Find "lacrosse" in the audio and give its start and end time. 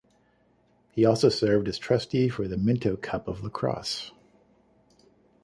3.43-4.11